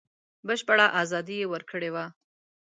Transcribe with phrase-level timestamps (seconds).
[0.47, 2.05] بشپړه ازادي یې ورکړې وه.